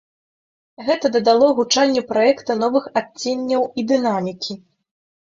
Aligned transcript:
Гэта 0.87 1.11
дадало 1.17 1.51
гучанню 1.59 2.03
праекта 2.11 2.59
новых 2.65 2.91
адценняў 3.05 3.71
і 3.79 3.89
дынамікі. 3.97 4.63